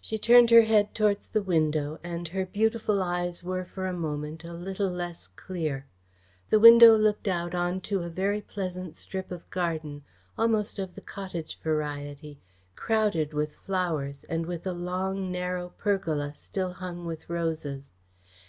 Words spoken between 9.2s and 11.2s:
of garden, almost of the